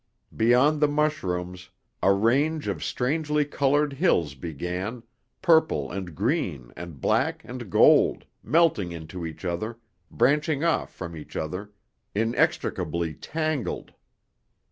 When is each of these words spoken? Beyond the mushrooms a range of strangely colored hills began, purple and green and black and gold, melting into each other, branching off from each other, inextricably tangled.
Beyond 0.35 0.79
the 0.81 0.87
mushrooms 0.87 1.69
a 2.01 2.11
range 2.11 2.67
of 2.67 2.83
strangely 2.83 3.45
colored 3.45 3.93
hills 3.93 4.33
began, 4.33 5.03
purple 5.43 5.91
and 5.91 6.15
green 6.15 6.71
and 6.75 6.99
black 6.99 7.43
and 7.45 7.69
gold, 7.69 8.25
melting 8.41 8.91
into 8.91 9.27
each 9.27 9.45
other, 9.45 9.77
branching 10.09 10.63
off 10.63 10.91
from 10.91 11.15
each 11.15 11.35
other, 11.35 11.71
inextricably 12.15 13.13
tangled. 13.13 13.93